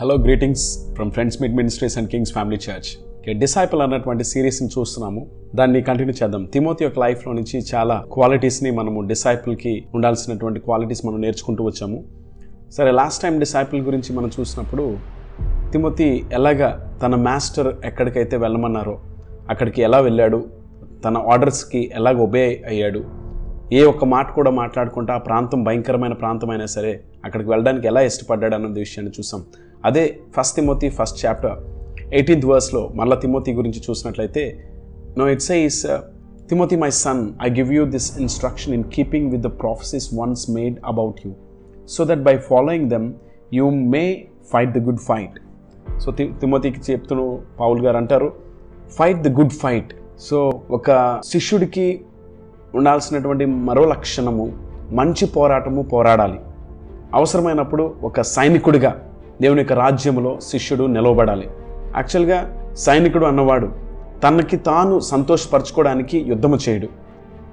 Hello 0.00 0.14
greetings 0.14 0.94
from 0.94 1.10
friends 1.10 1.42
meet 1.42 1.54
ministries 1.54 1.98
and 1.98 2.08
kings 2.08 2.32
family 2.32 2.56
church 2.56 3.38
disciple 3.38 3.82
అన్నటువంటి 3.82 4.24
సిరీస్ని 4.24 4.68
చూస్తున్నాము. 4.68 5.26
దాన్ని 5.54 5.82
కంటిన్యూ 5.82 6.14
చేద్దాం. 6.22 6.44
తిమోతి 6.44 6.84
యొక్క 6.84 6.98
లైఫ్లో 6.98 7.32
నుంచి 7.32 7.64
చాలా 7.74 8.04
క్వాలిటీస్ని 8.12 8.70
మనము 8.70 9.00
డిసైపుల్కి 9.00 9.84
ఉండాల్సినటువంటి 9.94 10.60
క్వాలిటీస్ 10.60 11.06
మనం 11.06 11.20
నేర్చుకుంటూ 11.20 11.64
వచ్చాము. 11.64 12.04
సరే 12.72 12.90
లాస్ట్ 12.90 13.22
టైం 13.22 13.38
డిసైపుల్ 13.38 13.80
గురించి 13.80 14.16
మనం 14.16 14.30
చూసినప్పుడు 14.40 14.96
తిమోతి 15.72 16.24
ఎలాగా 16.32 16.98
తన 17.02 17.14
మాస్టర్ 17.14 17.74
ఎక్కడికైతే 17.84 18.36
వెళ్ళమన్నారో 18.36 18.98
అక్కడికి 19.50 19.82
ఎలా 19.82 20.00
వెళ్ళాడు 20.00 20.48
తన 21.04 21.18
ఆర్డర్స్కి 21.18 21.90
ఎలాగ 21.94 22.18
ఒబే 22.18 22.64
అయ్యాడు 22.68 23.04
ఏ 23.72 23.84
ఒక్క 23.84 24.04
మాట 24.04 24.32
కూడా 24.32 24.50
మాట్లాడుకుంటా 24.50 25.14
ఆ 25.14 25.18
ప్రాంతం 25.18 25.64
భయంకరమైన 25.64 26.12
ప్రాంతం 26.12 26.50
అయినా 26.50 26.66
సరే 26.66 27.00
అక్కడికి 27.24 27.50
వెళ్ళడానికి 27.50 27.86
ఎలా 27.86 28.00
ఇష్టపడ్డాడు 28.00 28.54
అన్నది 28.54 28.78
విషయాన్ని 28.78 29.12
చూసాం. 29.20 29.42
అదే 29.84 30.18
first 30.38 30.56
Timothy 30.56 30.88
first 30.88 31.26
chapter 31.26 31.56
eighteenth 32.14 32.46
వర్స్లో 32.46 32.90
మళ్ళా 32.94 33.16
తిమోతి 33.16 33.52
గురించి 33.52 33.82
చూసినట్లయితే 33.90 34.64
no 35.18 35.28
it's 35.28 35.52
is 35.52 35.86
Timothy 36.48 36.76
my 36.76 36.90
son 36.90 37.32
I 37.42 37.48
give 37.50 37.72
you 37.72 37.84
this 37.84 38.20
instruction 38.20 38.74
in 38.74 38.84
keeping 38.84 39.30
with 39.30 39.42
the 39.42 39.46
prophecies 39.46 40.10
once 40.14 40.50
made 40.50 40.76
about 40.86 41.26
you 41.26 41.32
so 41.88 42.04
that 42.04 42.22
by 42.22 42.38
following 42.38 42.90
them 42.90 43.12
you 43.54 43.70
may 43.70 44.28
fight 44.52 44.70
the 44.70 44.78
good 44.78 44.98
fight 44.98 45.40
so 46.00 46.12
తి 46.12 46.34
తిమోతికి 46.40 46.92
చెప్తున్న 46.92 47.38
Paul 47.60 47.80
గారు 47.80 47.96
అంటారు 47.96 48.32
fight 48.98 49.22
the 49.22 49.28
good 49.28 49.52
fight 49.52 49.94
so 50.18 50.62
ఒక 50.70 51.20
శిష్యుడికి 51.24 52.04
ఉండాల్సినటువంటి 52.74 53.44
మరో 53.44 53.84
లక్షణము 53.84 54.52
మంచి 54.92 55.26
పోరాటము 55.26 55.82
పోరాడాలి. 55.82 56.38
అవసరమైనప్పుడు 57.14 57.94
ఒక 58.02 58.20
సైనికుడిగా 58.20 59.07
దేవుని 59.40 59.60
యొక్క 59.60 59.72
రాజ్యములో 59.72 60.38
శిష్యుడు 60.42 60.84
నిలవబడాలి. 60.84 61.46
యాక్చువల్గా 61.96 62.38
సైనికుడు 62.76 63.24
అన్నవాడు 63.24 63.68
తనకి 64.24 64.56
తాను 64.56 65.00
సంతోషపరచుకోవడానికి 65.00 66.18
యుద్ధము 66.28 66.58
చేయడు. 66.68 66.88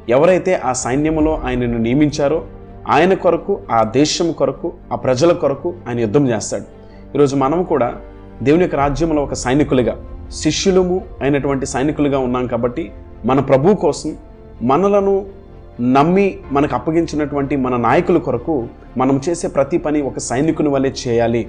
ఎవరైతే 0.09 0.55
ఆ 0.65 0.73
సైన్యములో 0.73 1.41
ఆయనను 1.45 1.77
నియమించారో 1.77 2.45
ఆయన 2.89 3.13
కొరకు 3.13 3.59
ఆ 3.71 3.83
దేశం 3.83 4.31
కొరకు 4.31 4.73
ఆ 4.93 4.95
ప్రజల 4.95 5.31
కొరకు 5.33 5.73
ఆయన 5.87 5.99
యుద్ధం 5.99 6.27
చేస్తాడు. 6.29 6.65
ఈరోజు 7.15 7.35
మనం 7.35 7.63
కూడా 7.63 7.95
దేవుని 8.41 8.63
యొక్క 8.63 8.75
రాజ్యంలో 8.75 9.23
ఒక 9.23 9.33
సైనికులుగా 9.33 9.95
శిష్యులము 10.31 11.01
అయినటువంటి 11.21 11.65
సైనికులుగా 11.65 12.19
ఉన్నాం 12.19 12.47
కాబట్టి 12.47 12.91
మన 13.25 13.39
ప్రభు 13.39 13.75
కోసం 13.75 14.17
మనలను 14.61 15.25
నమ్మి 15.81 16.37
మనకు 16.51 16.75
అప్పగించినటువంటి 16.75 17.55
మన 17.55 17.75
నాయకుల 17.75 18.17
కొరకు 18.17 18.67
మనం 18.97 19.21
చేసే 19.29 19.47
ప్రతి 19.47 19.77
పని 19.77 20.01
ఒక 20.01 20.19
సైనికుని 20.19 20.69
వల్లే 20.69 20.93
చేయాలి. 21.07 21.47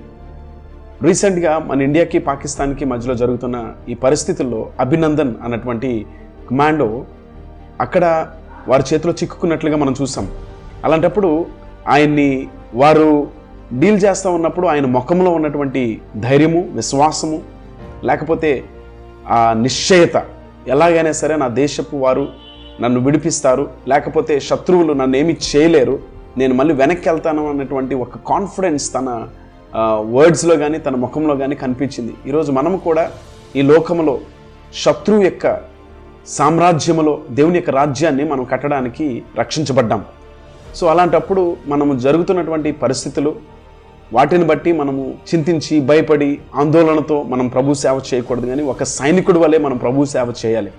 రీసెంట్గా 1.02 1.52
మన 1.58 1.78
ఇండియాకి 1.82 2.18
పాకిస్తాన్కి 2.26 2.84
మధ్యలో 2.84 3.14
జరుగుతున్న 3.14 3.56
ఈ 3.88 3.94
పరిస్థితుల్లో 3.94 4.60
అభినందన్ 4.80 5.32
అన్నటువంటి 5.44 5.90
కమాండో 6.50 6.88
అక్కడ 7.80 8.04
వారి 8.68 8.84
చేతిలో 8.90 9.12
చిక్కుకున్నట్లుగా 9.12 9.76
మనం 9.76 9.94
చూసాం 10.00 10.26
అలాంటప్పుడు 10.84 11.30
ఆయన్ని 11.88 12.30
వారు 12.74 13.08
డీల్ 13.72 14.00
చేస్తూ 14.04 14.28
ఉన్నప్పుడు 14.30 14.66
ఆయన 14.66 14.86
ముఖంలో 14.86 15.30
ఉన్నటువంటి 15.30 15.82
ధైర్యము 16.20 16.60
విశ్వాసము 16.74 17.38
లేకపోతే 18.04 18.50
ఆ 19.30 19.40
నిశ్చయత 19.62 20.16
ఎలాగైనా 20.68 21.12
సరే 21.12 21.34
నా 21.36 21.48
దేశపు 21.56 21.96
వారు 21.96 22.24
నన్ను 22.80 23.00
విడిపిస్తారు 23.00 23.64
లేకపోతే 23.88 24.34
శత్రువులు 24.40 24.92
నన్ను 24.92 25.16
ఏమి 25.16 25.34
చేయలేరు 25.48 25.96
నేను 26.38 26.54
మళ్ళీ 26.54 26.74
వెనక్కి 26.74 27.06
వెళ్తాను 27.08 27.42
అన్నటువంటి 27.48 27.94
ఒక 27.96 28.18
కాన్ఫిడెన్స్ 28.28 28.86
తన 28.92 29.10
వర్డ్స్లో 30.16 30.56
కానీ 30.56 30.78
తన 30.78 30.94
ముఖంలో 30.96 31.36
కానీ 31.36 31.54
కనిపించింది. 31.54 32.14
ఈరోజు 32.26 32.52
మనము 32.52 32.76
కూడా 32.76 33.10
ఈ 33.56 33.62
లోకంలో 33.62 34.18
శత్రువు 34.82 35.22
యొక్క 35.22 35.60
సామ్రాజ్యములో 36.26 37.20
దేవుని 37.30 37.56
యొక్క 37.56 37.70
రాజ్యాన్ని 37.70 38.24
మనం 38.24 38.44
కట్టడానికి 38.44 39.22
రక్షించబడ్డాం. 39.38 40.04
సో 40.74 40.86
అలాంటప్పుడు 40.86 41.56
మనము 41.66 41.98
జరుగుతున్నటువంటి 41.98 42.72
పరిస్థితులు 42.72 43.56
వాటిని 44.12 44.44
బట్టి 44.44 44.72
మనము 44.72 45.14
చింతించి 45.28 45.80
భయపడి 45.80 46.38
ఆందోళనతో 46.54 47.22
మనం 47.22 47.48
ప్రభు 47.48 47.74
సేవ 47.74 48.00
చేయకూడదు 48.08 48.46
కానీ 48.46 48.62
ఒక 48.62 48.82
సైనికుడి 48.82 49.38
వలె 49.38 49.58
మనం 49.58 49.76
ప్రభు 49.76 50.04
సేవ 50.04 50.32
చేయాలి. 50.46 50.70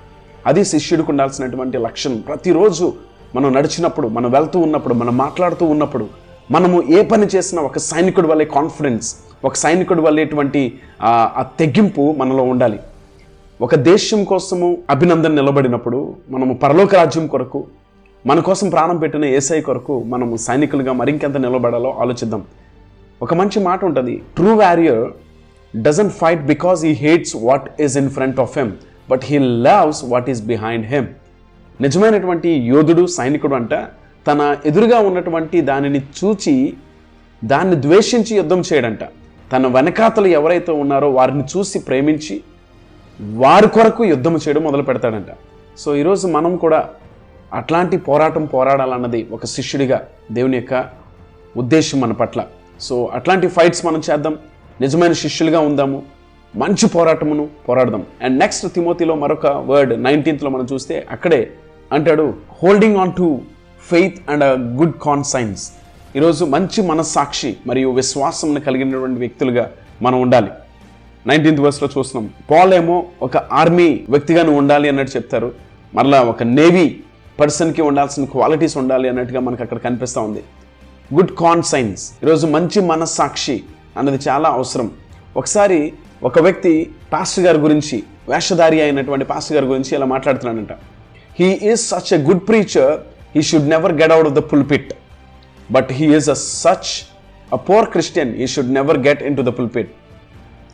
అది 0.45 0.66
శిష్యుడికి 0.66 1.12
ఉండాల్సినటువంటి 1.12 1.78
లక్షణం. 1.78 2.17
ప్రతిరోజు 2.17 2.94
మనం 3.35 3.53
నడిచినప్పుడు 3.53 4.07
మనం 4.07 4.31
వెళ్తూ 4.31 4.59
ఉన్నప్పుడు 4.59 4.94
మనం 4.94 5.17
మాట్లాడుతూ 5.17 5.66
ఉన్నప్పుడు 5.66 6.26
మనము 6.56 6.78
ఏ 6.97 7.00
పని 7.12 7.25
చేసినా 7.34 7.62
ఒక 7.69 7.78
సైనికుడి 7.90 8.28
వల్లే 8.28 8.46
కాన్ఫిడెన్స్ 8.58 9.08
ఒక 9.47 9.56
సైనికుడి 9.63 10.02
వల్లేటువంటి 10.06 10.62
ఆ 11.09 11.41
తెగింపు 11.59 12.03
మనలో 12.19 12.44
ఉండాలి. 12.52 12.80
ఒక 13.59 13.75
దేశం 13.90 14.19
కోసము 14.31 14.68
అభినందన 14.94 15.31
నిలబడినప్పుడు 15.40 16.00
మనము 16.30 16.53
పరలోక 16.63 16.96
రాజ్యం 16.96 17.25
కొరకు 17.34 17.59
మన 18.25 18.40
కోసం 18.47 18.68
ప్రాణం 18.75 18.97
పెట్టిన 19.03 19.25
ఏసఐ 19.40 19.59
కొరకు 19.68 19.96
మనము 20.13 20.34
సైనికులుగా 20.47 20.94
మరింకెంత 21.02 21.38
నిలబడాలో 21.46 21.91
ఆలోచిద్దాం. 22.03 22.41
ఒక 23.22 23.34
మంచి 23.34 23.59
మాట 23.68 23.80
ఉంటుంది 23.90 24.16
true 24.38 24.52
warrior 24.63 25.06
doesn't 25.74 26.12
fight 26.22 26.44
because 26.53 26.80
he 26.88 26.94
hates 27.06 27.36
what 27.47 27.68
is 27.86 27.96
in 28.02 28.09
front 28.18 28.40
of 28.46 28.57
him 28.57 28.74
but 29.12 29.24
he 29.30 29.38
loves 29.68 30.02
what 30.13 30.30
is 30.34 30.41
behind 30.53 30.86
him 30.94 31.07
నిజమైనటువంటి 31.80 32.50
యోధుడు 32.74 33.06
సైనికుడు 33.19 33.56
అంటే 33.56 33.80
తన 34.27 34.57
ఎదురుగా 34.65 34.99
ఉన్నటువంటి 34.99 35.61
దానిని 35.61 35.99
చూచి 35.99 36.73
దాన్ని 37.43 37.81
ద్వేషించి 37.81 38.38
యుద్ధం 38.38 38.63
చేయడంట. 38.73 38.99
తన 39.51 39.67
వెనకాతలు 39.67 40.27
ఎవరైతే 40.27 40.71
ఉన్నారో 40.71 41.09
వారిని 41.09 41.43
చూసి 41.43 41.79
ప్రేమించి 41.79 42.41
వారి 43.21 43.67
కొరకు 43.67 44.05
యుద్ధం 44.05 44.35
చేయడం 44.35 44.61
మొదలు 44.61 44.81
పెడతాడంట. 44.81 45.25
సో 45.77 45.95
ఈరోజు 45.95 46.27
మనం 46.27 46.57
కూడా 46.57 46.89
అట్లాంటి 47.53 47.97
పోరాటం 47.97 48.45
పోరాడాలన్నది 48.45 49.27
ఒక 49.31 49.45
శిష్యుడిగా 49.45 50.07
దేవుని 50.31 50.57
యొక్క 50.57 50.85
ఉద్దేశం 51.57 51.99
మన 51.99 52.11
పట్ల. 52.11 52.45
సో 52.79 53.05
అట్లాంటి 53.05 53.47
ఫైట్స్ 53.47 53.85
మనం 53.85 54.01
చేద్దాం. 54.11 54.38
నిజమైన 54.81 55.13
శిష్యులుగా 55.13 55.59
ఉందాము. 55.59 56.03
మంచి 56.55 56.88
పోరాటమును 56.88 57.49
పోరాడదాం. 57.69 58.05
అండ్ 58.21 58.39
నెక్స్ట్ 58.39 58.73
తిమోతిలో 58.73 59.15
మరొక 59.15 59.45
వర్డ్ 59.45 60.03
నైన్టీన్త్లో 60.03 60.49
మనం 60.49 60.67
చూస్తే 60.73 61.07
అక్కడే 61.11 61.51
అంటాడు 61.91 62.33
holding 62.63 62.97
on 62.97 63.11
to 63.17 63.41
faith 63.90 64.18
and 64.30 64.44
a 64.44 64.53
good 64.80 64.96
conscience 65.02 65.64
ఈరోజు 66.16 66.46
మంచి 66.46 66.81
మనస్సాక్షి 66.81 67.58
మరియు 67.68 67.90
విశ్వాసం 67.90 68.53
కలిగినటువంటి 68.53 69.20
వ్యక్తులుగా 69.20 69.72
మనం 70.02 70.22
ఉండాలి. 70.22 70.52
నైన్టీన్త్ 71.28 71.62
వర్స్లో 71.62 71.90
చూస్తున్నాం 71.98 72.34
పాల్ 72.52 72.74
ఏమో 72.74 72.98
ఒక 73.22 73.38
ఆర్మీ 73.38 74.06
వ్యక్తిగా 74.09 74.42
నువ్వు 74.44 74.59
ఉండాలి 74.59 74.90
అన్నట్టు 74.90 75.18
చెప్తారు. 75.18 75.52
మరలా 75.96 76.22
ఒక 76.22 76.44
నేవీ 76.44 76.86
పర్సన్కి 77.40 77.81
ఉండాల్సిన 77.81 78.25
క్వాలిటీస్ 78.25 78.78
ఉండాలి 78.78 79.09
అన్నట్టుగా 79.09 79.40
మనకు 79.40 79.64
అక్కడ 79.64 79.78
కనిపిస్తూ 79.78 80.22
ఉంది. 80.22 80.44
Good 81.14 81.34
conscience. 81.44 82.12
ఈరోజు 82.24 82.46
మంచి 82.48 82.81
మనస్సాక్షి 82.81 83.64
అన్నది 83.98 84.19
చాలా 84.30 84.50
అవసరం. 84.50 84.92
ఒకసారి 85.38 85.94
ఒక 86.24 86.40
వ్యక్తి 86.40 86.92
పాస్టర్ 87.14 87.46
గారి 87.46 87.58
గురించి 87.58 88.04
వేషధారి 88.30 88.81
అయినటువంటి 88.81 89.25
పాస్టర్ 89.25 89.56
గారి 89.58 89.66
గురించి 89.66 89.92
ఇలా 89.98 90.06
మాట్లాడుతున్నాడంట. 90.06 90.74
He 91.40 91.50
is 91.69 91.81
such 91.92 92.14
a 92.14 92.18
good 92.18 92.48
preacher 92.48 92.96
he 93.35 93.41
should 93.41 93.69
never 93.69 93.93
get 93.93 94.11
out 94.11 94.27
of 94.27 94.35
the 94.35 94.38
pulpit 94.38 94.93
but 95.71 95.88
he 95.91 96.15
is 96.15 96.29
a 96.29 96.33
such 96.33 96.91
a 97.53 97.55
poor 97.55 97.89
Christian 97.89 98.35
he 98.35 98.47
should 98.47 98.73
never 98.73 98.97
get 98.97 99.23
into 99.38 99.41
the 99.41 99.47
pulpit 99.47 99.91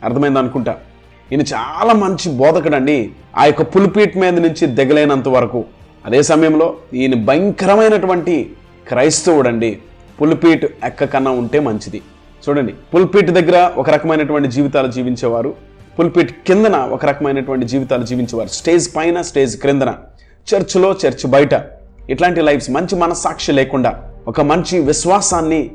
అర్థమైంది 0.04 0.38
అనుకుంటా? 0.38 0.76
ఈయన 1.32 1.42
చాలా 1.42 1.92
మంచి 1.92 2.36
బోధకుడు 2.36 2.76
అండి 2.76 3.10
ఆ 3.36 3.44
యొక్క 3.44 3.62
పుల్పీట్ 3.62 4.16
మీద 4.16 4.38
నుంచి 4.38 4.66
దిగలేనంత 4.66 5.28
వరకు. 5.28 5.64
అదే 6.06 6.22
సమయంలో 6.22 6.76
ఈయన 6.94 7.14
భయంకరమైనటువంటి 7.14 8.52
క్రైస్తవుడండి. 8.88 9.78
పుల్పీట్ 10.20 10.64
ఎక్కకన్నా 10.84 11.30
ఉంటే 11.30 11.60
మంచిది. 11.60 12.02
చూడండి 12.48 12.74
పుల్పీట్ 12.94 13.30
దగ్గర 13.30 13.70
ఒక 13.76 13.90
రకమైనటువంటి 13.90 14.48
జీవితాలు 14.48 14.92
జీవించేవారు. 14.92 15.54
పుల్పీట్ 15.98 16.32
కిందన 16.46 16.76
ఒక 16.76 17.04
రకమైనటువంటి 17.04 17.66
జీవితాలు 17.66 18.02
జీవించేవారు. 18.02 18.48
స్టేజ్ 18.48 18.96
పైన 18.96 19.22
స్టేజ్ 19.22 19.60
క్రిందన. 19.60 19.94
చర్చ్లో 20.54 20.96
చర్చ్ 21.06 21.30
బయట. 21.30 21.54
ఇట్లాంటి 22.10 22.40
లైఫ్స్ 22.40 22.70
మంచి 22.70 22.94
మనస్సాక్షి 22.96 23.52
లేకుండా 23.52 23.90
ఒక 24.26 24.40
మంచి 24.40 24.80
విశ్వాసాన్ని 24.80 25.70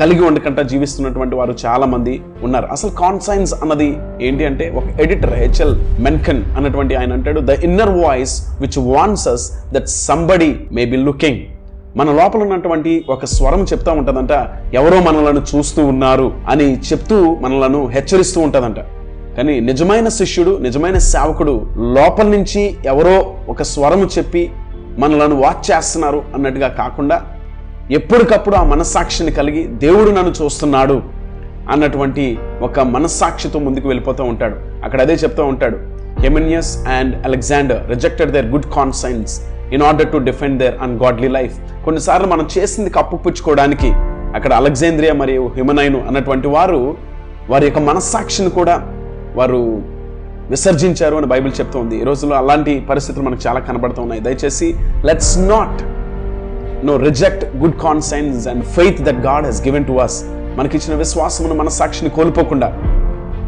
కలిగి 0.00 0.22
ఉండకుండా 0.28 0.62
జీవిస్తున్నటువంటి 0.62 1.34
వారు 1.36 1.54
చాలా 1.64 1.86
మంది 1.86 2.22
ఉన్నారు. 2.42 2.66
అసలు 2.66 2.90
కాన్సైన్స్ 2.90 3.52
అన్నది 3.62 3.88
ఏంటి 4.22 4.44
అంటే 4.44 4.70
ఒక 4.78 5.00
ఎడిటర్ 5.00 5.34
హెచ్ఎల్ 5.34 5.74
మెన్కన్ 6.00 6.42
అన్నటువంటి 6.56 6.94
ఆయన 6.94 7.12
అంటాడు 7.12 7.40
the 7.40 7.50
inner 7.50 7.90
voice 8.04 8.34
which 8.60 8.78
warns 8.78 9.28
us 9.28 9.44
that 9.74 9.88
somebody 9.88 10.50
may 10.72 10.84
be 10.84 10.96
looking 10.96 11.40
మన 11.96 12.12
లోపల 12.12 12.42
ఉన్నటువంటి 12.42 13.04
ఒక 13.08 13.24
స్వరం 13.24 13.62
చెప్తా 13.62 13.92
ఉంటుందంట 13.92 14.32
ఎవరో 14.74 15.00
మనలను 15.00 15.42
చూస్తూ 15.50 15.86
ఉన్నారు 15.86 16.32
అని 16.50 16.76
చెప్తూ 16.80 17.18
మనలను 17.34 17.86
హెచ్చరిస్తూ 17.86 18.40
ఉంటుందంట. 18.40 18.80
కానీ 19.36 19.60
నిజమైన 19.60 20.08
శిష్యుడు 20.08 20.58
నిజమైన 20.58 20.98
సేవకుడు 20.98 21.66
లోపల 21.78 22.26
నుంచి 22.26 22.76
ఎవరో 22.86 23.36
ఒక 23.48 23.62
స్వరము 23.62 24.06
చెప్పి 24.18 24.50
మనలను 24.98 25.36
వాచ్ 25.42 25.64
చేస్తున్నారు 25.70 26.20
అన్నట్టుగా 26.34 26.68
కాకుండా 26.80 27.16
ఎప్పటికప్పుడు 27.98 28.56
ఆ 28.56 28.64
మనస్సాక్షిని 28.72 29.32
కలిగి 29.32 29.62
దేవుడు 29.84 30.10
నన్ను 30.10 30.32
చూస్తున్నాడు 30.40 30.96
అన్నటువంటి 31.72 32.24
ఒక 32.62 32.80
మనస్సాక్షితో 32.94 33.58
ముందుకు 33.58 33.86
వెళ్ళిపోతూ 33.88 34.22
ఉంటాడు. 34.24 34.56
అక్కడ 34.84 35.00
అదే 35.00 35.14
చెప్తూ 35.14 35.42
ఉంటాడు. 35.44 35.76
Hymenaeus 36.24 36.72
and 36.88 37.14
Alexander 37.26 37.80
rejected 37.92 38.32
their 38.32 38.46
good 38.46 38.68
conscience 38.74 39.34
in 39.72 39.82
order 39.82 40.10
to 40.12 40.18
defend 40.28 40.58
their 40.58 40.76
ungodly 40.86 41.28
life 41.28 41.54
కొన్నిసార్లు 41.84 42.28
మనం 42.28 42.48
చేసింది 42.58 42.90
కప్పుపుచ్చుకోవడానికి 42.90 43.90
అక్కడ 44.36 44.52
అలెగ్జాంద్రియా 44.52 45.14
మరియు 45.14 45.42
హిమనైను 45.56 45.98
అన్నటువంటి 46.08 46.48
వారు 46.48 46.80
వారి 47.50 47.64
యొక్క 47.66 47.78
మనస్సాక్షిని 47.78 48.50
కూడా 48.50 48.76
వారు 49.36 49.60
విసర్జించారు 50.50 51.16
అని 51.16 51.26
బైబిల్ 51.26 51.52
చెప్తోంది. 51.60 52.00
ఈ 52.00 52.04
రోజుల్లో 52.04 52.36
అలాంటి 52.36 52.80
పరిస్థితులు 52.90 53.24
మనకు 53.24 53.48
చాలా 53.48 53.60
కనబడుతూ 53.60 54.02
ఉన్నాయి 54.02 54.20
దయచేసి 54.20 54.74
let's 55.04 55.38
not 55.38 55.82
no 56.86 56.96
reject 56.96 57.56
good 57.56 57.76
conscience 57.80 58.48
and 58.48 58.64
faith 58.64 59.00
that 59.00 59.16
God 59.16 59.46
has 59.46 59.62
given 59.62 59.84
to 59.84 59.92
us 59.92 60.24
మనకిచ్చిన 60.56 60.98
విశ్వాసమును 60.98 61.54
మనస్సాక్షిని 61.54 62.10
కోల్పోకుండా 62.10 62.68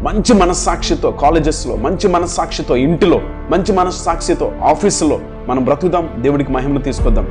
మంచి 0.03 0.33
మనస్సాక్షితో 0.33 1.11
కాలేజెస్లో 1.11 1.75
మంచి 1.75 2.07
మనస్సాక్షితో 2.07 2.75
ఇంటిలో 2.75 3.21
మంచి 3.49 3.71
మనస్సాక్షితో 3.75 4.51
ఆఫీసులో 4.63 5.19
మనం 5.47 5.65
బ్రతుకుదాం 5.65 6.09
దేవుడికి 6.19 6.51
మహిమను 6.51 6.81
తీసుకొద్దాం. 6.81 7.27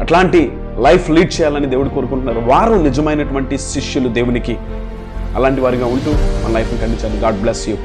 అట్లాంటి 0.00 0.52
లైఫ్ 0.78 1.10
లీడ్ 1.10 1.40
చేయాలని 1.40 1.66
దేవుడు 1.66 1.88
కోరుకుంటున్నారు. 1.88 2.40
వారు 2.40 2.74
నిజమైనటువంటి 2.74 3.58
శిష్యులు 3.58 4.08
దేవునికి. 4.08 4.56
అలాంటి 5.36 5.60
వారిగా 5.60 5.86
ఉంటూ 5.86 6.10
మన 6.12 6.52
లైఫ్ని 6.54 6.80
ఖండించాలి 6.80 7.20
గాడ్ 7.20 7.40
బ్లెస్ 7.40 7.68
యూ 7.68 7.76